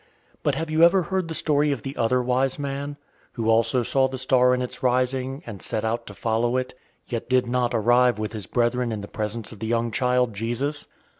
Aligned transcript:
But 0.41 0.55
have 0.55 0.71
you 0.71 0.81
ever 0.81 1.03
heard 1.03 1.27
the 1.27 1.35
story 1.35 1.71
of 1.71 1.83
the 1.83 1.95
Other 1.95 2.23
Wise 2.23 2.57
Man, 2.57 2.97
who 3.33 3.47
also 3.51 3.83
saw 3.83 4.07
the 4.07 4.17
star 4.17 4.51
in 4.55 4.63
its 4.63 4.81
rising, 4.81 5.43
and 5.45 5.61
set 5.61 5.85
out 5.85 6.07
to 6.07 6.15
follow 6.15 6.57
it, 6.57 6.73
yet 7.05 7.29
did 7.29 7.45
not 7.45 7.75
arrive 7.75 8.17
with 8.17 8.33
his 8.33 8.47
brethren 8.47 8.91
in 8.91 9.01
the 9.01 9.07
presence 9.07 9.51
of 9.51 9.59
the 9.59 9.67
young 9.67 9.91
child 9.91 10.33
Jesus? 10.33 10.87